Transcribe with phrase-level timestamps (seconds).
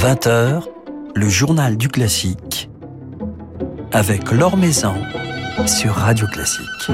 [0.00, 0.62] 20h,
[1.14, 2.70] le journal du classique
[3.92, 4.94] avec Laure Maison
[5.66, 6.90] sur Radio Classique.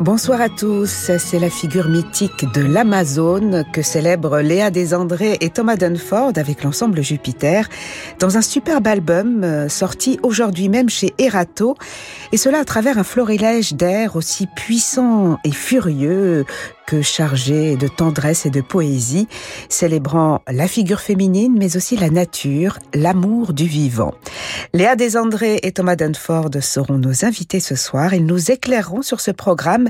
[0.00, 5.76] Bonsoir à tous, c'est la figure mythique de l'Amazone que célèbrent Léa Desandré et Thomas
[5.76, 7.68] Dunford avec l'ensemble Jupiter
[8.18, 11.76] dans un superbe album euh, sorti aujourd'hui même chez Erato
[12.32, 16.44] et cela à travers un florilège d'air aussi puissant et furieux
[16.86, 19.28] que chargé de tendresse et de poésie,
[19.68, 24.14] célébrant la figure féminine, mais aussi la nature, l'amour du vivant.
[24.72, 28.14] Léa Desandré et Thomas Dunford seront nos invités ce soir.
[28.14, 29.88] Ils nous éclaireront sur ce programme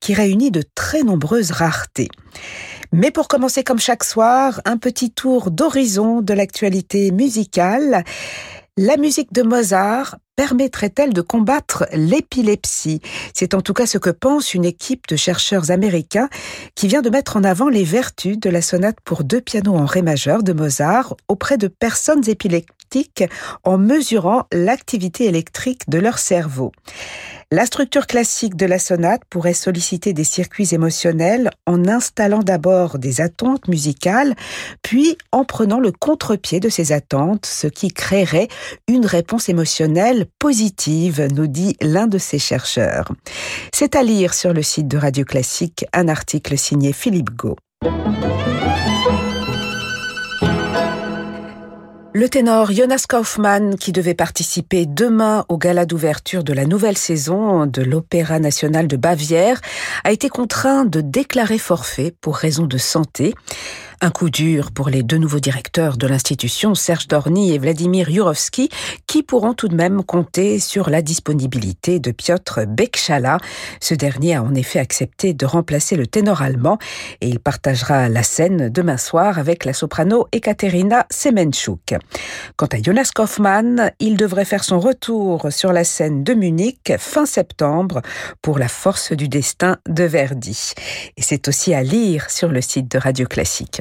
[0.00, 2.08] qui réunit de très nombreuses raretés.
[2.92, 8.04] Mais pour commencer comme chaque soir, un petit tour d'horizon de l'actualité musicale.
[8.76, 13.00] La musique de Mozart permettrait-elle de combattre l'épilepsie?
[13.34, 16.28] C'est en tout cas ce que pense une équipe de chercheurs américains
[16.74, 19.86] qui vient de mettre en avant les vertus de la sonate pour deux pianos en
[19.86, 22.70] ré majeur de Mozart auprès de personnes épileptiques
[23.64, 26.72] en mesurant l'activité électrique de leur cerveau.
[27.52, 33.20] La structure classique de la sonate pourrait solliciter des circuits émotionnels en installant d'abord des
[33.20, 34.34] attentes musicales,
[34.82, 38.48] puis en prenant le contre-pied de ces attentes, ce qui créerait
[38.88, 43.12] une réponse émotionnelle positive, nous dit l'un de ces chercheurs.
[43.72, 47.56] C'est à lire sur le site de Radio Classique un article signé Philippe Gau.
[52.18, 57.66] Le ténor Jonas Kaufmann, qui devait participer demain au gala d'ouverture de la nouvelle saison
[57.66, 59.60] de l'Opéra national de Bavière,
[60.02, 63.34] a été contraint de déclarer forfait pour raison de santé.
[64.02, 68.68] Un coup dur pour les deux nouveaux directeurs de l'institution, Serge Dorny et Vladimir Yurovsky,
[69.06, 73.38] qui pourront tout de même compter sur la disponibilité de Piotr Bekchala.
[73.80, 76.78] Ce dernier a en effet accepté de remplacer le ténor allemand
[77.22, 81.94] et il partagera la scène demain soir avec la soprano Ekaterina Semenchuk.
[82.56, 87.24] Quant à Jonas Kaufmann, il devrait faire son retour sur la scène de Munich fin
[87.24, 88.02] septembre
[88.42, 90.74] pour La force du destin de Verdi.
[91.16, 93.80] Et c'est aussi à lire sur le site de Radio Classique.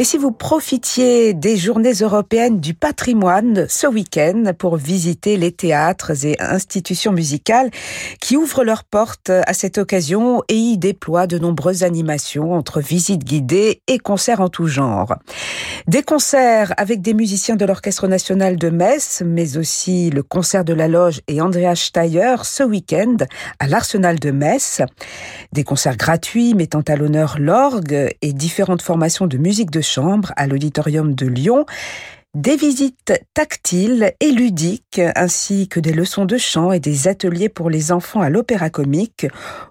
[0.00, 6.24] Et si vous profitiez des journées européennes du patrimoine ce week-end pour visiter les théâtres
[6.24, 7.68] et institutions musicales
[8.20, 13.24] qui ouvrent leurs portes à cette occasion et y déploient de nombreuses animations entre visites
[13.24, 15.16] guidées et concerts en tout genre.
[15.88, 20.74] Des concerts avec des musiciens de l'Orchestre national de Metz, mais aussi le concert de
[20.74, 23.16] la Loge et Andreas Steyer ce week-end
[23.58, 24.80] à l'Arsenal de Metz.
[25.52, 30.46] Des concerts gratuits mettant à l'honneur l'orgue et différentes formations de musique de chambre à
[30.46, 31.64] l'auditorium de Lyon,
[32.34, 37.70] des visites tactiles et ludiques, ainsi que des leçons de chant et des ateliers pour
[37.70, 39.26] les enfants à l'opéra comique,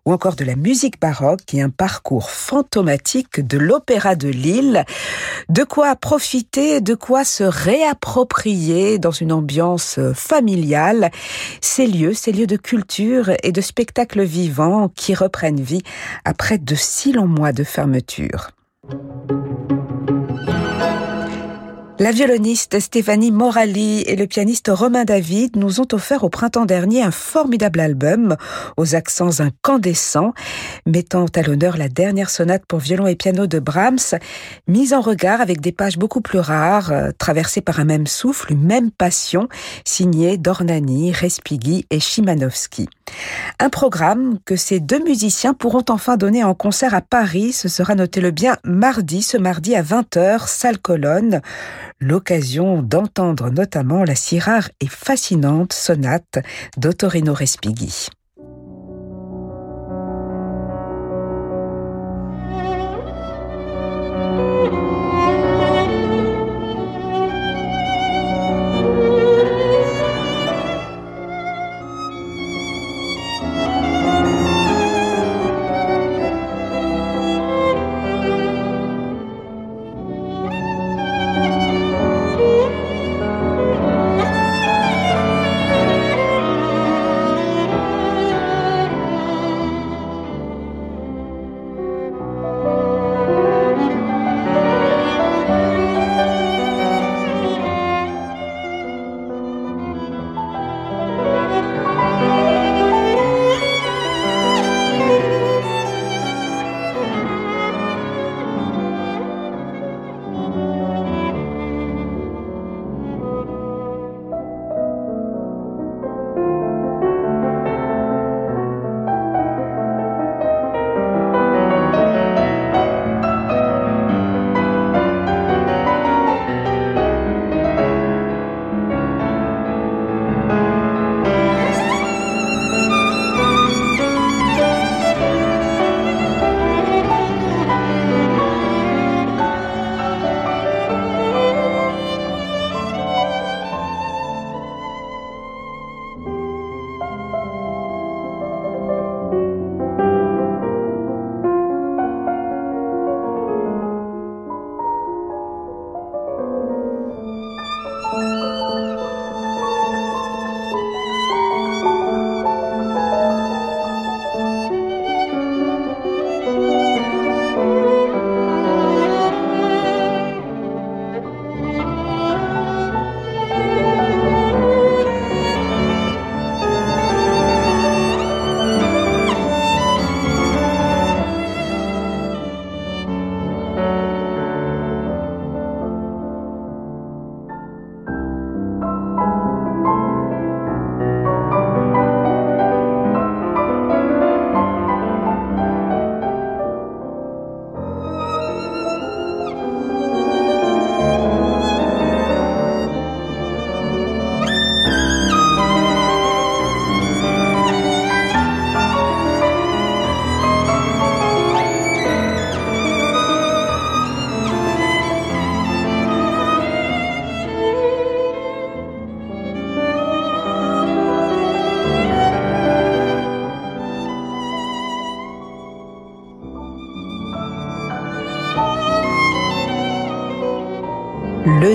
[0.05, 4.85] ou encore de la musique baroque et un parcours fantomatique de l'opéra de Lille.
[5.49, 11.11] De quoi profiter, de quoi se réapproprier dans une ambiance familiale
[11.61, 15.83] ces lieux, ces lieux de culture et de spectacles vivants qui reprennent vie
[16.25, 18.49] après de si longs mois de fermeture.
[21.99, 27.01] La violoniste Stéphanie Morali et le pianiste Romain David nous ont offert au printemps dernier
[27.01, 28.37] un formidable album
[28.77, 30.33] aux accents incandescents,
[30.85, 34.19] mettant à l'honneur la dernière sonate pour violon et piano de Brahms,
[34.67, 38.51] mise en regard avec des pages beaucoup plus rares, euh, traversées par un même souffle,
[38.51, 39.49] une même passion,
[39.83, 42.87] signée Dornani, Respighi et Chimanovski.
[43.59, 47.53] Un programme que ces deux musiciens pourront enfin donner en concert à Paris.
[47.53, 51.41] Ce sera, notez-le bien, mardi, ce mardi à 20h, salle colonne.
[51.99, 56.39] L'occasion d'entendre notamment la si rare et fascinante sonate
[56.77, 58.07] d'Ottorino Respighi.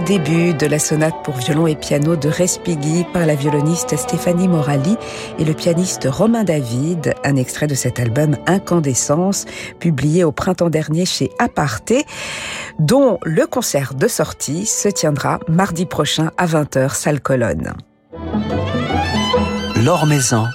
[0.02, 4.96] Début de la sonate pour violon et piano de Respighi par la violoniste Stéphanie Morali
[5.38, 9.44] et le pianiste Romain David, un extrait de cet album Incandescence,
[9.78, 12.04] publié au printemps dernier chez Aparté,
[12.78, 17.72] dont le concert de sortie se tiendra mardi prochain à 20h, salle colonne.
[19.84, 20.46] L'Or Maison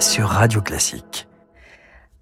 [0.00, 1.27] sur Radio Classique.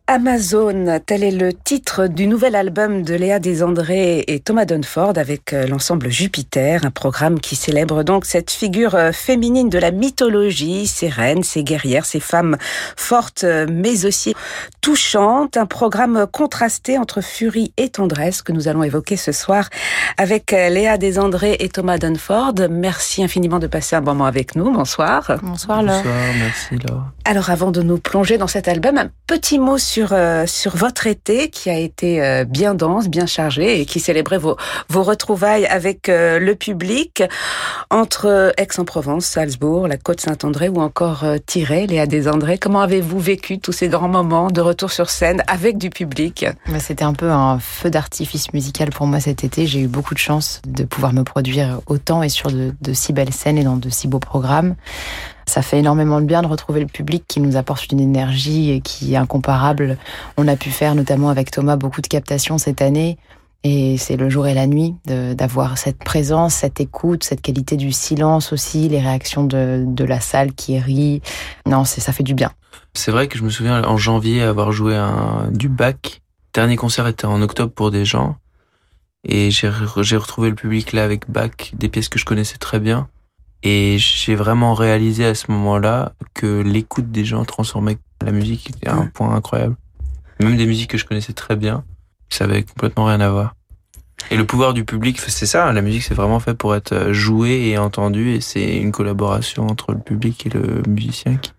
[0.08, 5.53] Amazon, tel est le titre du nouvel album de Léa Desandré et Thomas Dunford avec
[5.53, 10.87] euh, l'ensemble Jupiter, un programme qui célèbre donc cette figure euh, féminine de la mythologie,
[10.87, 12.56] ces reines, ces guerrières, ces femmes
[12.97, 14.37] fortes euh, mais aussi
[14.81, 19.69] touchantes, un programme contrasté entre furie et tendresse que nous allons évoquer ce soir
[20.19, 22.55] avec Léa Desandré et Thomas Dunford.
[22.70, 24.70] Merci infiniment de passer un bon moment avec nous.
[24.70, 25.38] Bonsoir.
[25.43, 25.97] Bonsoir Laure.
[25.97, 27.06] Bonsoir, merci Laure.
[27.25, 30.76] Alors avant de nous plonger dans cet album, un petit mot sur sur, euh, sur
[30.76, 34.58] votre été qui a été euh, bien dense, bien chargé et qui célébrait vos,
[34.90, 37.22] retrouvailles avec euh, le public
[37.88, 42.58] entre Aix-en-Provence, Salzbourg, la Côte Saint-André ou encore Tiré, Léa Desandré.
[42.58, 46.44] Comment avez-vous vécu tous ces grands moments de retour sur scène avec du public?
[46.66, 49.66] Bah, C'était un peu un feu d'artifice musical pour moi cet été.
[49.66, 53.32] J'ai eu beaucoup de chance de pouvoir me produire autant et sur de si belles
[53.32, 54.75] scènes et dans de si beaux programmes.
[55.46, 59.14] Ça fait énormément de bien de retrouver le public qui nous apporte une énergie qui
[59.14, 59.96] est incomparable.
[60.37, 63.16] On a pu faire notamment avec Thomas beaucoup de captations cette année.
[63.62, 67.90] Et c'est le jour et la nuit d'avoir cette présence, cette écoute, cette qualité du
[67.90, 71.20] silence aussi, les réactions de, de la salle qui rit.
[71.64, 72.52] Non, ça fait du bien.
[72.94, 76.23] C'est vrai que je me souviens en janvier avoir joué un, du bac.
[76.54, 78.37] Dernier concert était en octobre pour des gens.
[79.25, 83.09] Et j'ai retrouvé le public là avec bac, des pièces que je connaissais très bien.
[83.68, 88.94] Et j'ai vraiment réalisé à ce moment-là que l'écoute des gens transformait la musique à
[88.94, 89.75] un point incroyable.
[90.38, 91.82] Même des musiques que je connaissais très bien,
[92.28, 93.56] ça avait complètement rien à voir.
[94.30, 97.66] Et le pouvoir du public, c'est ça, la musique c'est vraiment fait pour être jouée
[97.66, 101.50] et entendue et c'est une collaboration entre le public et le musicien qui,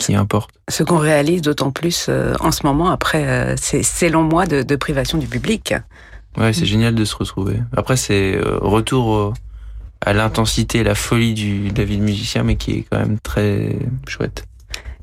[0.00, 0.50] qui importe.
[0.68, 4.64] Ce qu'on réalise d'autant plus euh, en ce moment après euh, ces longs mois de,
[4.64, 5.72] de, privation du public.
[6.36, 7.60] Ouais, c'est génial de se retrouver.
[7.76, 9.34] Après c'est euh, retour
[10.04, 13.18] à l'intensité, la folie du, de la vie de musicien, mais qui est quand même
[13.22, 14.44] très chouette.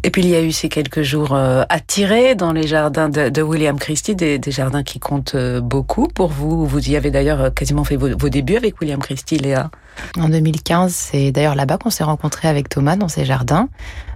[0.04, 3.30] Et puis il y a eu ces quelques jours euh, attirés dans les jardins de,
[3.30, 6.66] de William Christie, des, des, jardins qui comptent euh, beaucoup pour vous.
[6.66, 9.70] Vous y avez d'ailleurs euh, quasiment fait vos, vos, débuts avec William Christie, Léa.
[10.18, 13.70] En 2015, c'est d'ailleurs là-bas qu'on s'est rencontrés avec Thomas dans ces jardins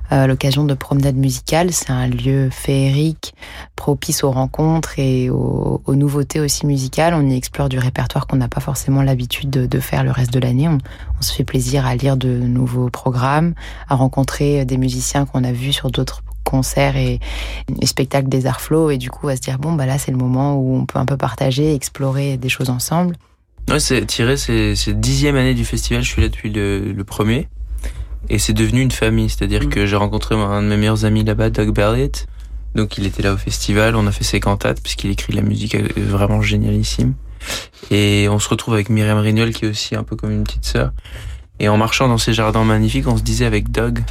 [0.10, 1.72] à l'occasion de promenades musicales.
[1.72, 3.34] C'est un lieu féerique,
[3.76, 7.14] propice aux rencontres et aux, aux, nouveautés aussi musicales.
[7.14, 10.34] On y explore du répertoire qu'on n'a pas forcément l'habitude de, de, faire le reste
[10.34, 10.68] de l'année.
[10.68, 10.78] On,
[11.20, 13.54] on, se fait plaisir à lire de nouveaux programmes,
[13.90, 17.20] à rencontrer des musiciens qu'on a vus sur d'autres concerts et,
[17.84, 20.18] spectacles des Arts Flow et du coup à se dire bon bah là c'est le
[20.18, 23.18] moment où on peut un peu partager, explorer des choses ensemble.
[23.68, 26.04] Ouais, c'est tiré, c'est dixième année du festival.
[26.04, 27.50] Je suis là depuis le, le premier.
[28.30, 29.70] Et c'est devenu une famille, c'est-à-dire mmh.
[29.70, 32.12] que j'ai rencontré un de mes meilleurs amis là-bas, Doug Berliet.
[32.76, 35.44] Donc il était là au festival, on a fait ses cantates puisqu'il écrit de la
[35.44, 37.14] musique vraiment génialissime.
[37.92, 40.66] Et on se retrouve avec Myriam Rignol qui est aussi un peu comme une petite
[40.66, 40.92] sœur.
[41.60, 44.04] Et en marchant dans ces jardins magnifiques, on se disait avec Doug,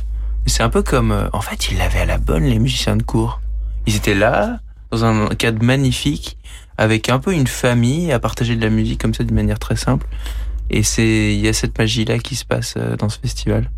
[0.46, 3.02] c'est un peu comme, euh, en fait, il l'avait à la bonne les musiciens de
[3.02, 3.40] cours.
[3.86, 6.38] Ils étaient là, dans un cadre magnifique,
[6.78, 9.76] avec un peu une famille à partager de la musique comme ça d'une manière très
[9.76, 10.06] simple.
[10.70, 13.70] Et c'est, il y a cette magie là qui se passe euh, dans ce festival.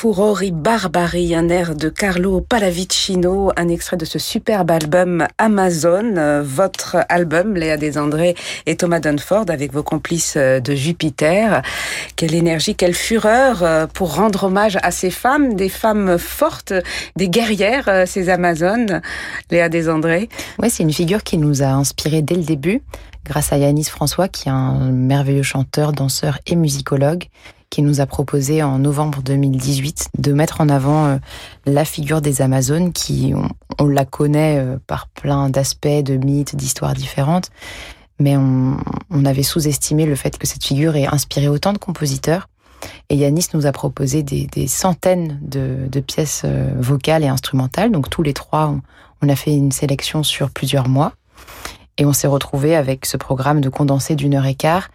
[0.00, 6.40] Furori Barbari, un air de Carlo Pallavicino, un extrait de ce superbe album Amazon, euh,
[6.40, 8.36] votre album, Léa Desandré
[8.66, 11.62] et Thomas Dunford, avec vos complices euh, de Jupiter.
[12.14, 16.72] Quelle énergie, quelle fureur euh, pour rendre hommage à ces femmes, des femmes fortes,
[17.16, 19.02] des guerrières, ces Amazones,
[19.50, 20.28] Léa Desandré.
[20.60, 22.82] Oui, c'est une figure qui nous a inspiré dès le début,
[23.24, 27.24] grâce à Yanis François, qui est un merveilleux chanteur, danseur et musicologue
[27.70, 31.16] qui nous a proposé en novembre 2018 de mettre en avant euh,
[31.66, 33.34] la figure des Amazones qui,
[33.78, 37.50] on, la connaît euh, par plein d'aspects, de mythes, d'histoires différentes,
[38.18, 38.78] mais on,
[39.24, 42.48] avait sous-estimé le fait que cette figure ait inspiré autant de compositeurs.
[43.10, 47.92] Et Yanis nous a proposé des, centaines de, pièces euh, vocales et instrumentales.
[47.92, 48.74] Donc tous les trois,
[49.22, 51.12] on, a fait une sélection sur plusieurs mois.
[51.96, 54.88] Et on s'est retrouvé avec ce programme de condensé d'une heure et quart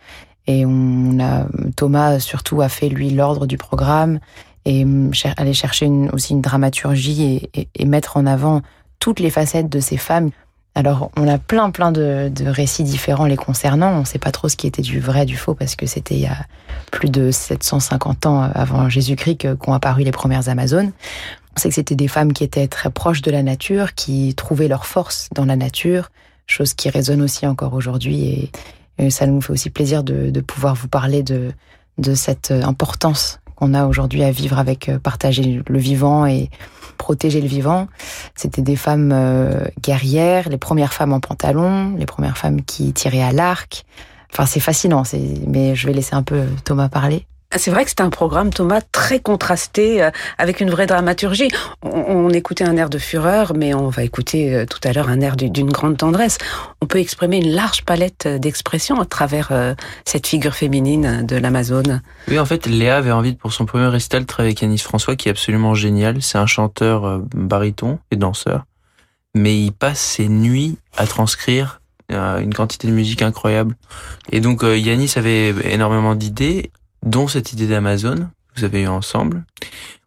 [0.47, 1.45] et on a,
[1.75, 4.19] Thomas surtout a fait lui l'ordre du programme
[4.65, 8.61] et hum, aller chercher aussi une dramaturgie et, et, mettre en avant
[8.99, 10.31] toutes les facettes de ces femmes.
[10.75, 13.91] Alors, on a plein, plein de, récits différents les concernant.
[13.91, 16.15] On ne sait pas trop ce qui était du vrai, du faux, parce que c'était
[16.15, 16.47] il y a
[16.91, 20.91] plus de 750 ans avant Jésus-Christ qu'ont apparu les premières Amazones.
[21.55, 24.67] On sait que c'était des femmes qui étaient très proches de la nature, qui trouvaient
[24.67, 26.09] leur force dans la nature,
[26.47, 28.25] chose qui résonne aussi encore aujourd'hui.
[28.25, 28.51] Et,
[28.97, 31.51] et ça nous fait aussi plaisir de, de pouvoir vous parler de,
[31.97, 36.49] de cette importance qu'on a aujourd'hui à vivre avec euh, partager le vivant et
[36.97, 37.87] protéger le vivant.
[38.35, 43.21] C'était des femmes euh, guerrières, les premières femmes en pantalon, les premières femmes qui tiraient
[43.21, 43.85] à l'arc.
[44.31, 45.03] Enfin, c'est fascinant,
[45.47, 47.27] mais je vais laisser un peu Thomas parler.
[47.55, 51.49] C'est vrai que c'est un programme, Thomas, très contrasté, euh, avec une vraie dramaturgie.
[51.83, 55.21] On, écoutait un air de fureur, mais on va écouter euh, tout à l'heure un
[55.21, 56.37] air d'une grande tendresse.
[56.81, 62.01] On peut exprimer une large palette d'expressions à travers euh, cette figure féminine de l'Amazone.
[62.27, 65.15] Oui, en fait, Léa avait envie, pour son premier récital, de travailler avec Yanis François,
[65.15, 66.21] qui est absolument génial.
[66.21, 68.65] C'est un chanteur baryton et danseur.
[69.35, 73.75] Mais il passe ses nuits à transcrire une quantité de musique incroyable.
[74.31, 76.71] Et donc Yanis avait énormément d'idées
[77.03, 79.45] dont cette idée d'Amazon, vous avez eu ensemble.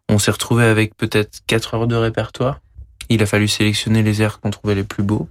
[0.09, 2.59] On s'est retrouvé avec peut-être 4 heures de répertoire.
[3.09, 5.29] Il a fallu sélectionner les airs qu'on trouvait les plus beaux.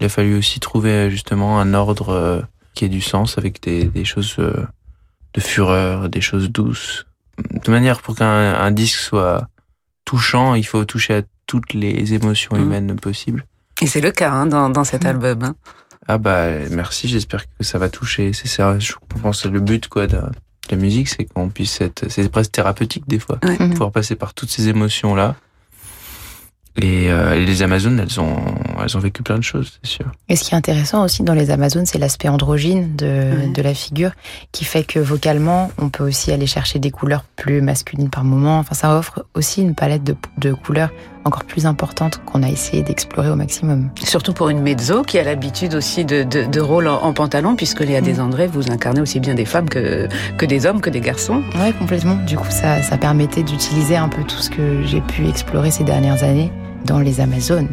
[0.00, 2.40] Il a fallu aussi trouver justement un ordre euh,
[2.74, 4.66] qui ait du sens avec des, choses euh,
[5.34, 7.06] de fureur, des choses douces.
[7.50, 9.48] De manière pour qu'un disque soit
[10.04, 12.60] touchant, il faut toucher à toutes les émotions mmh.
[12.62, 13.44] humaines possibles.
[13.80, 15.08] Et c'est le cas hein, dans, cet mmh.
[15.08, 15.42] album.
[15.42, 15.54] Hein.
[16.06, 18.32] Ah bah merci, j'espère que ça va toucher.
[18.32, 20.06] C'est ça, je pense c'est le but quoi
[20.70, 24.50] la musique, c'est qu'on puisse être, c'est presque thérapeutique des fois, pouvoir passer par toutes
[24.50, 25.36] ces émotions là.
[26.76, 28.36] Et euh, les Amazones, elles ont,
[28.84, 30.06] elles ont vécu plein de choses, c'est sûr.
[30.28, 33.74] Et ce qui est intéressant aussi dans les Amazones, c'est l'aspect androgyne de, de la
[33.74, 34.12] figure,
[34.52, 38.58] qui fait que vocalement, on peut aussi aller chercher des couleurs plus masculines par moment.
[38.58, 40.90] Enfin, ça offre aussi une palette de, de couleurs
[41.24, 43.90] encore plus importante qu'on a essayé d'explorer au maximum.
[44.02, 47.80] Surtout pour une mezzo qui a l'habitude aussi de, de, de rôle en, pantalon, puisque
[47.80, 48.04] Léa mm.
[48.04, 51.42] Desandré, vous incarnez aussi bien des femmes que, que des hommes, que des garçons.
[51.56, 52.16] Oui, complètement.
[52.26, 55.84] Du coup, ça, ça permettait d'utiliser un peu tout ce que j'ai pu explorer ces
[55.84, 56.52] dernières années
[56.84, 57.68] dans les Amazones.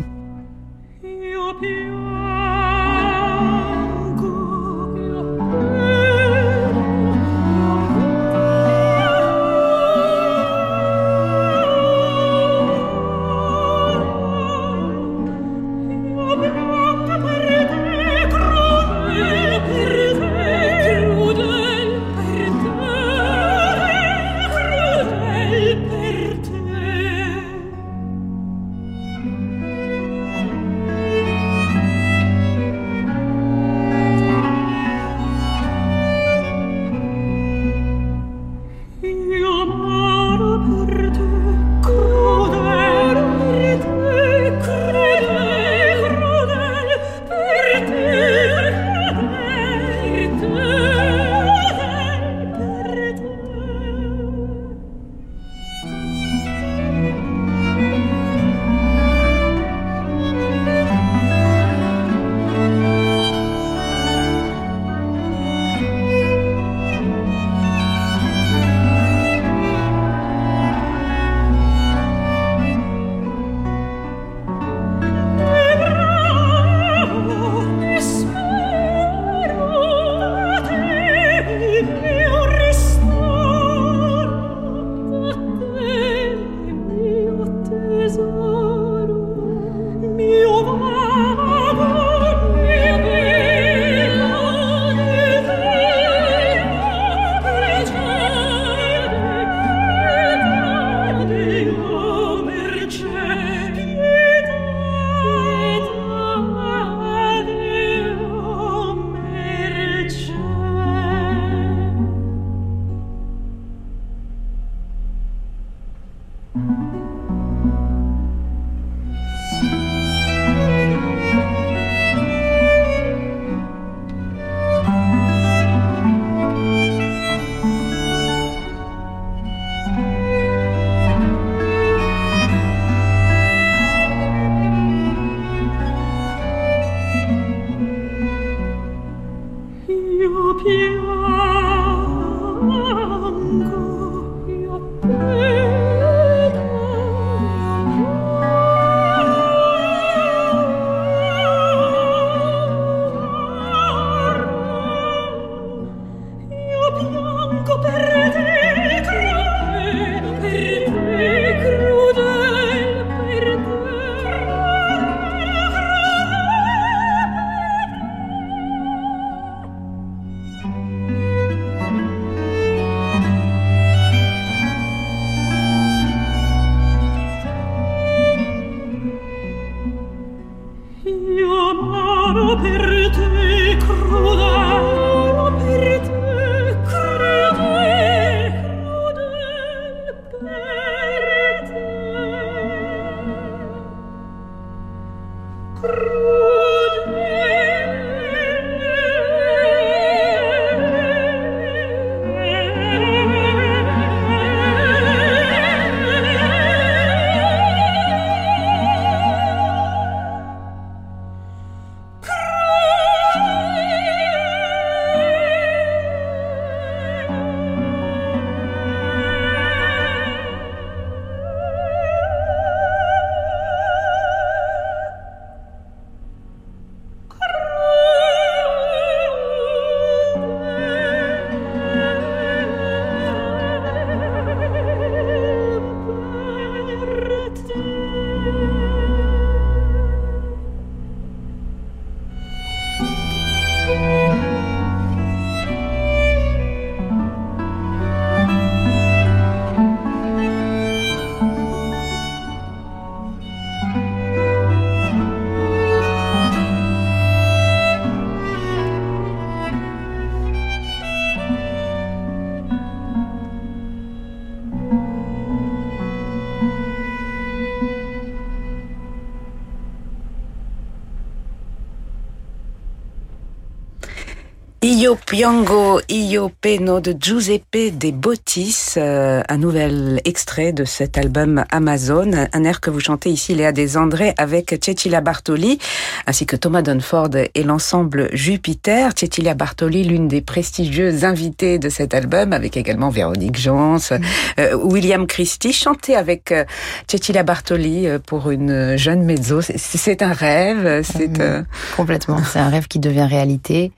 [275.12, 281.66] Io piango, io peno de Giuseppe De Bottis, euh, un nouvel extrait de cet album
[281.70, 285.80] Amazon, un air que vous chantez ici Léa Desandré avec Cecilia Bartoli,
[286.28, 289.12] ainsi que Thomas Dunford et l'ensemble Jupiter.
[289.14, 294.22] Cecilia Bartoli, l'une des prestigieuses invitées de cet album, avec également Véronique Jans, mm.
[294.62, 296.64] euh, William Christie, chanté avec euh,
[297.08, 299.60] Cecilia Bartoli pour une jeune mezzo.
[299.62, 301.38] C'est un rêve, c'est...
[301.38, 301.66] Mm.
[301.98, 303.92] Complètement, c'est un rêve qui devient réalité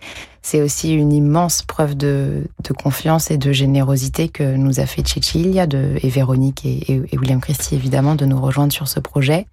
[0.44, 2.44] c'est aussi une immense preuve de,
[2.78, 7.76] confiance et de générosité que nous a fait Cecilia de, et Véronique et, William Christie,
[7.76, 9.48] évidemment, de nous rejoindre sur ce projet.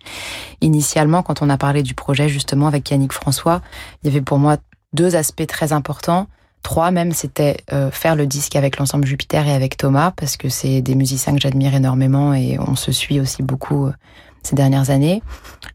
[0.60, 3.62] Initialement, quand on a parlé du projet, justement, avec Yannick François,
[4.02, 4.56] il y avait pour moi
[4.92, 6.26] deux aspects très importants.
[6.64, 10.48] Trois même, c'était euh, faire le disque avec l'ensemble Jupiter et avec Thomas, parce que
[10.48, 13.92] c'est des musiciens que j'admire énormément et on se suit aussi beaucoup euh,
[14.42, 15.22] ces dernières années.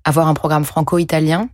[0.04, 1.48] Avoir un programme franco-italien,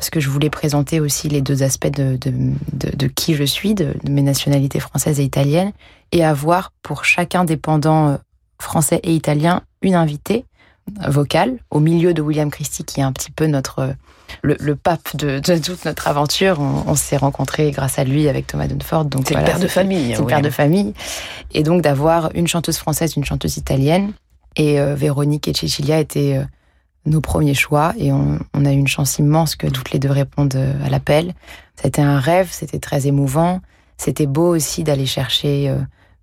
[0.00, 2.32] parce que je voulais présenter aussi les deux aspects de, de,
[2.72, 5.72] de, qui je suis, de, mes nationalités françaises et italiennes,
[6.10, 8.16] et avoir pour chacun des pendants euh,
[8.58, 10.46] français et italien une invitée
[11.06, 13.92] vocale au milieu de William Christie, qui est un petit peu notre euh,
[14.40, 16.60] le, pape de, toute notre aventure.
[16.60, 19.04] On, s'est rencontrés grâce à lui avec Thomas Dunford.
[19.04, 20.14] Donc c'est le père de famille.
[20.14, 20.94] C'est le père de famille.
[21.52, 24.14] Et donc d'avoir une chanteuse française, une chanteuse italienne,
[24.56, 26.40] et euh, Véronique et Cecilia étaient
[27.06, 30.54] nos premiers choix et on, a eu une chance immense que toutes les deux répondent
[30.56, 31.34] euh, à l'appel.
[31.80, 33.60] C'était un rêve, c'était très émouvant.
[33.96, 35.78] C'était beau aussi d'aller chercher euh,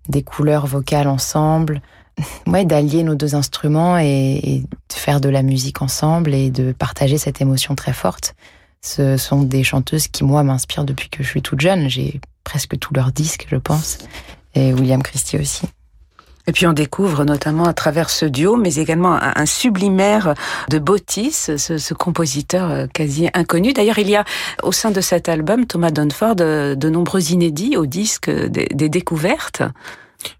[0.08, 1.82] des couleurs vocales ensemble,
[2.46, 7.18] ouais, d'allier nos deux instruments et, de faire de la musique ensemble et de partager
[7.18, 8.34] cette émotion très forte.
[8.80, 11.88] Ce sont des chanteuses qui, moi, m'inspirent depuis que je suis toute jeune.
[11.88, 13.98] J'ai presque tous leurs disques, je pense.
[14.54, 15.66] Et William Christie aussi.
[16.48, 20.32] Et puis on découvre notamment à travers ce duo, mais également un, sublimaire
[20.70, 23.74] de Botis, ce, compositeur euh, quasi inconnu.
[23.74, 24.24] D'ailleurs, il y a
[24.62, 29.62] au sein de cet album, Thomas Dunford, de, de nombreux inédits au disque, des, découvertes.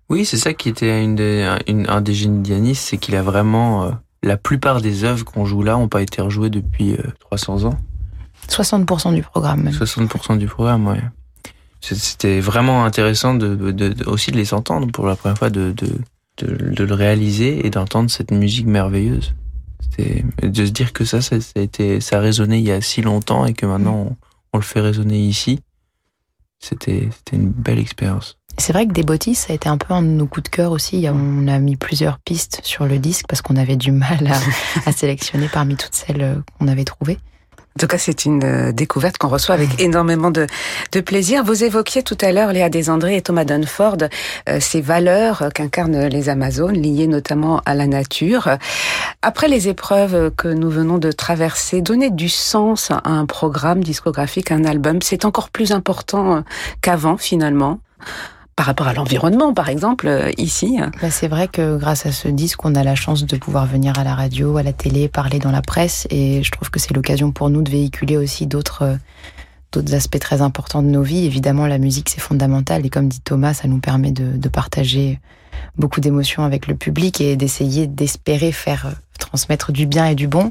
[0.09, 3.85] Oui, c'est ça qui était une des, un des génies d'Yanis, c'est qu'il a vraiment...
[3.85, 3.91] Euh,
[4.23, 7.79] la plupart des œuvres qu'on joue là n'ont pas été rejouées depuis 300 euh, ans.
[8.49, 9.75] 60% du programme même.
[9.75, 11.03] 60% du programme, ouais.
[11.81, 15.89] C'était vraiment intéressant de, de, aussi de les entendre pour la première fois, de, de,
[16.47, 19.35] de le réaliser et d'entendre cette musique merveilleuse.
[19.99, 23.03] De se dire que ça, ça, a été, ça a résonné il y a si
[23.03, 24.17] longtemps et que maintenant
[24.53, 25.61] on, le fait résonner ici.
[26.61, 28.39] C'était une belle expérience.
[28.59, 30.73] C'est vrai que Des ça a été un peu un de nos coups de cœur
[30.73, 31.07] aussi.
[31.09, 34.39] On a mis plusieurs pistes sur le disque parce qu'on avait du mal à,
[34.89, 37.19] à sélectionner parmi toutes celles qu'on avait trouvées.
[37.79, 40.49] En tout cas, c'est une euh, découverte qu'on reçoit avec énormément de,
[40.91, 41.45] de, plaisir.
[41.45, 43.99] Vous évoquiez tout à l'heure, Léa Desandré et Thomas Dunford,
[44.49, 48.59] euh, ces valeurs qu'incarnent les Amazones, liées notamment à la nature.
[49.23, 54.51] Après les épreuves que nous venons de traverser, donner du sens à un programme discographique,
[54.51, 56.43] un album, c'est encore plus important
[56.83, 57.79] qu'avant finalement?
[58.59, 62.27] Par rapport à l'environnement, par exemple, euh, ici bah, C'est vrai que grâce à ce
[62.27, 65.39] disque, on a la chance de pouvoir venir à la radio, à la télé, parler
[65.39, 68.83] dans la presse, et je trouve que c'est l'occasion pour nous de véhiculer aussi d'autres
[68.83, 68.97] euh,
[69.71, 71.25] d'autres aspects très importants de nos vies.
[71.25, 75.21] Évidemment, la musique, c'est fondamental, et comme dit Thomas, ça nous permet de, de partager
[75.77, 80.27] beaucoup d'émotions avec le public et d'essayer d'espérer faire euh, transmettre du bien et du
[80.27, 80.51] bon.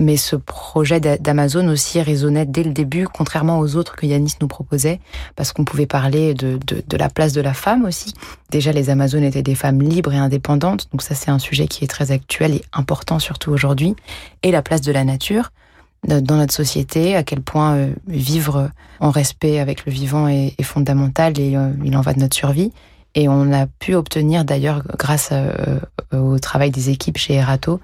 [0.00, 4.48] Mais ce projet d'Amazon aussi résonnait dès le début, contrairement aux autres que Yanis nous
[4.48, 4.98] proposait,
[5.36, 8.14] parce qu'on pouvait parler de, de, la place de la femme aussi.
[8.50, 11.84] Déjà, les Amazones étaient des femmes libres et indépendantes, donc ça c'est un sujet qui
[11.84, 13.94] est très actuel et important surtout aujourd'hui.
[14.42, 15.52] Et la place de la nature
[16.06, 21.38] dans notre société, à quel point euh, vivre en respect avec le vivant est, fondamental
[21.38, 22.72] et euh, il en va de notre survie.
[23.14, 25.78] Et on a pu obtenir d'ailleurs, grâce euh,
[26.12, 27.80] au travail des équipes chez Erato,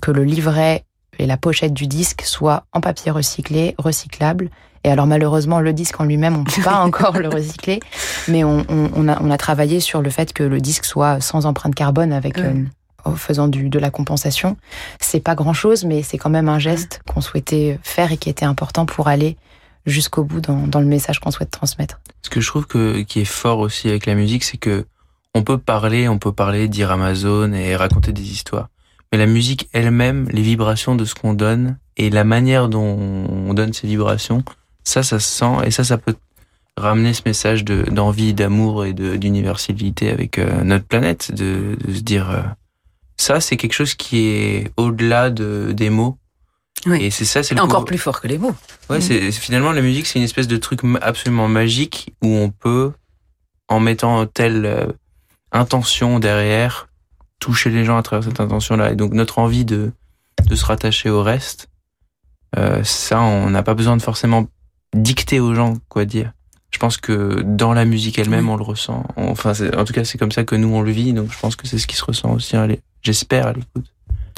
[0.00, 0.84] que le livret
[1.18, 4.50] et la pochette du disque soit en papier recyclé, recyclable.
[4.84, 7.80] Et alors malheureusement, le disque en lui-même, on ne peut pas encore le recycler,
[8.28, 11.46] mais on, on, a, on, a, travaillé sur le fait que le disque soit sans
[11.46, 12.38] empreinte carbone avec...
[12.38, 12.64] Euh,
[13.04, 14.58] en faisant du, de la compensation.
[15.00, 18.28] C'est pas grand chose, mais c'est quand même un geste qu'on souhaitait faire et qui
[18.28, 19.38] était important pour aller
[19.86, 21.98] jusqu'au bout dans, dans, le message qu'on souhaite transmettre.
[22.20, 24.84] Ce que je trouve que, qui est fort aussi avec la musique, c'est que
[25.34, 28.68] on peut parler, on peut parler, dire Amazon et raconter des histoires
[29.12, 32.96] mais la musique elle-même, les vibrations de ce qu'on donne et la manière dont
[33.48, 34.42] on donne ces vibrations,
[34.84, 36.14] Ça, ça se sent et ça, ça peut
[36.76, 42.00] ramener ce message de d'envie, d'amour et d'universalité avec euh, notre planète, de, de se
[42.00, 42.40] dire euh,
[43.18, 46.16] ça, c'est quelque chose qui est au-delà de des mots.
[46.86, 47.02] Oui.
[47.04, 48.54] Et c'est ça, c'est Encore coup- plus fort que les mots.
[48.88, 49.02] Ouais, Mhm.
[49.02, 52.92] c'est finalement la musique, c'est une espèce de truc absolument magique où on peut,
[53.68, 54.86] en mettant telle euh,
[55.52, 56.88] intention derrière,
[57.40, 58.92] toucher les gens à travers cette intention-là.
[58.92, 59.92] Et donc notre envie de
[60.48, 61.68] de se rattacher au reste,
[62.56, 64.46] euh, ça, on n'a pas besoin de forcément
[64.94, 66.32] dicter aux gens quoi dire.
[66.72, 68.52] Je pense que dans la musique elle-même, Oui.
[68.54, 69.04] on le ressent.
[69.16, 71.12] On- Enfin, en tout cas, c'est comme ça que nous on le vit.
[71.12, 72.56] Donc, je pense que c'est ce qui se ressent aussi.
[73.02, 73.92] J'espère à l'écoute.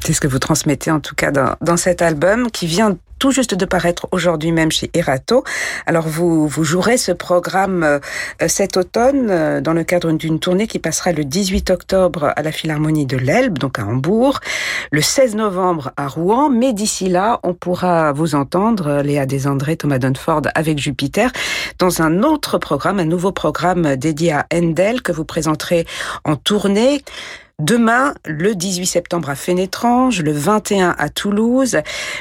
[0.04, 3.30] C'est ce que vous transmettez en tout cas dans, dans cet album qui vient tout
[3.30, 5.44] juste de paraître aujourd'hui même chez Erato.
[5.86, 8.00] Alors vous, vous jouerez ce programme euh,
[8.48, 12.50] cet automne euh, dans le cadre d'une tournée qui passera le 18 octobre à la
[12.50, 14.40] Philharmonie de l'Elbe, donc à Hambourg,
[14.90, 19.76] le 16 novembre à Rouen, mais d'ici là, on pourra vous entendre, euh, Léa Desandré,
[19.76, 21.30] Thomas Dunford avec Jupiter,
[21.78, 25.86] dans un autre programme, un nouveau programme dédié à Handel que vous présenterez
[26.24, 27.04] en tournée.
[27.58, 31.78] Demain, le 18 septembre à Fénétrange, le 21 à Toulouse,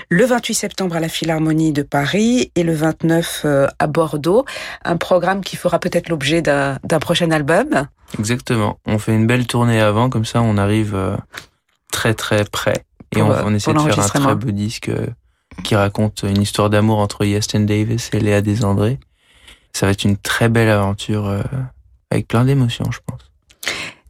[0.09, 4.45] le 28 septembre à la Philharmonie de Paris et le 29 euh, à Bordeaux.
[4.83, 7.87] Un programme qui fera peut-être l'objet d'un prochain album.
[8.19, 8.79] Exactement.
[8.85, 11.15] On fait une belle tournée avant, comme ça on arrive euh,
[11.91, 12.83] très très près.
[13.13, 14.91] Et Pour, on, euh, on essaie de faire un très beau disque
[15.63, 18.99] qui raconte une histoire d'amour entre Yastin Davis et Léa Desandré.
[19.73, 21.41] Ça va être une très belle aventure euh,
[22.09, 23.30] avec plein d'émotions, je pense.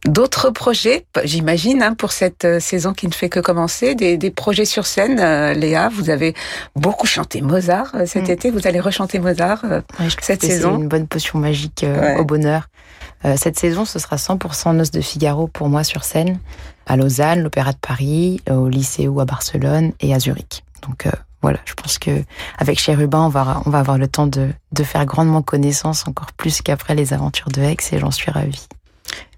[0.04, 4.32] D'autres projets, j'imagine, hein, pour cette euh, saison qui ne fait que commencer, des, des
[4.32, 5.20] projets sur scène.
[5.20, 6.34] Euh, Léa, vous avez
[6.74, 8.32] beaucoup chanté Mozart euh, cet Mm.
[8.32, 8.50] été.
[8.50, 9.60] Vous allez rechanter Mozart.
[9.64, 12.16] euh, Ouais, je Cette que c'est saison une bonne potion magique Ouais.
[12.18, 12.68] au bonheur.
[13.36, 16.40] Cette saison, ce sera 100% Noces de Figaro pour moi sur scène,
[16.86, 20.64] à Lausanne, l'Opéra de Paris, au Lycéo à Barcelone et à Zurich.
[20.82, 21.10] Donc euh,
[21.40, 22.10] voilà, je pense que
[22.58, 26.32] avec Chérubin, on va, on va avoir le temps de, de faire grandement connaissance, encore
[26.32, 28.66] plus qu'après les aventures de Aix, et j'en suis ravie.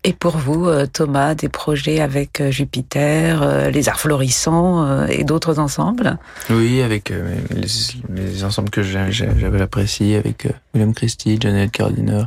[0.06, 5.24] Et pour vous, euh, Thomas, des projets avec euh, Jupiter, euh, les Arts Florissants et
[5.24, 6.18] d'autres ensembles?
[6.50, 7.70] Oui, avec les,
[8.10, 12.24] les ensembles que j'avais appréciés, avec William Christie, Janet Cardiner.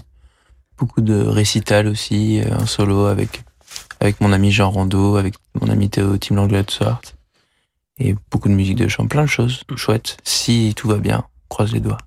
[0.80, 3.44] Beaucoup de récitals aussi, en solo avec,
[4.00, 7.02] avec mon ami Jean Rondeau, avec mon ami Théo Tim Langlais Swart.
[8.00, 10.18] Et beaucoup de musique de chant, plein de choses chouettes.
[10.24, 11.98] Si tout va bien, croise les doigts.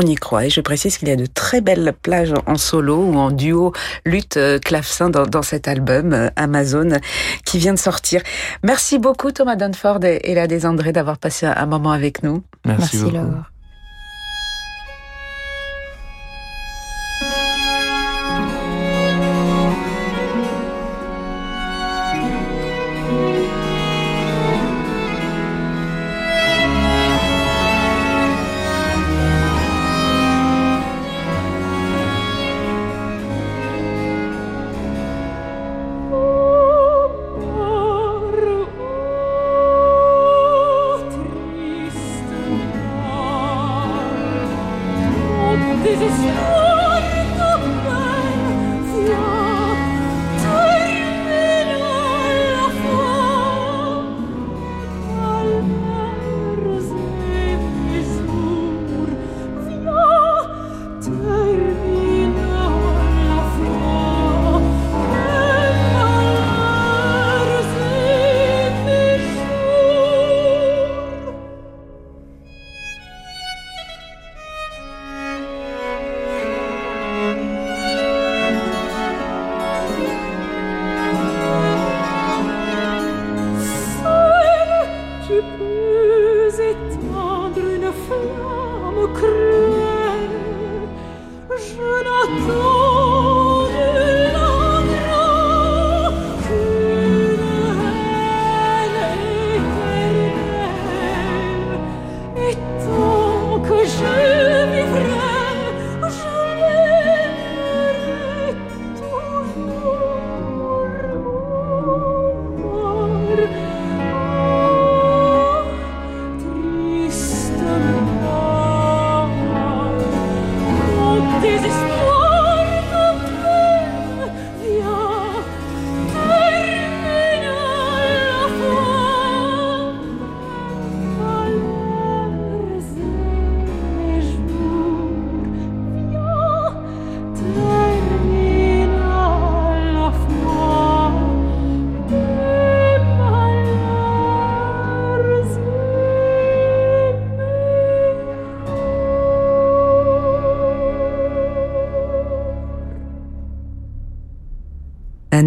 [0.00, 0.46] On y croit.
[0.46, 3.72] Et je précise qu'il y a de très belles plages en solo ou en duo
[4.04, 7.00] lutte euh, clavecin dans, dans cet album euh, Amazon
[7.44, 8.22] qui vient de sortir.
[8.62, 12.44] Merci beaucoup Thomas Dunford et et Léa Desandré d'avoir passé un moment avec nous.
[12.64, 13.16] Merci, Merci beaucoup.
[13.16, 13.57] Laure.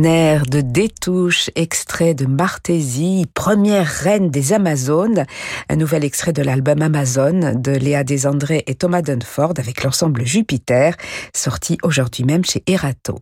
[0.01, 5.27] Un air de Détouche, extrait de Martésie, première reine des Amazones.
[5.69, 10.95] Un nouvel extrait de l'album Amazon de Léa Desandré et Thomas Dunford avec l'ensemble Jupiter,
[11.35, 13.19] sorti aujourd'hui même chez Erato.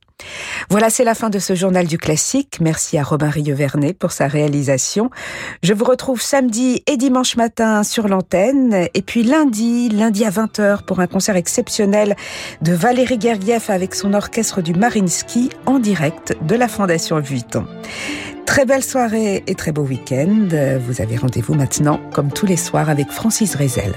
[0.69, 2.59] Voilà, c'est la fin de ce journal du classique.
[2.61, 5.09] Merci à Robin Rieuvernet pour sa réalisation.
[5.63, 10.83] Je vous retrouve samedi et dimanche matin sur l'antenne et puis lundi, lundi à 20h
[10.83, 12.15] pour un concert exceptionnel
[12.61, 17.65] de Valérie Gergiev avec son orchestre du Marinsky en direct de la Fondation Vuitton.
[18.45, 20.49] Très belle soirée et très beau week-end.
[20.87, 23.93] Vous avez rendez-vous maintenant, comme tous les soirs, avec Francis Rezel.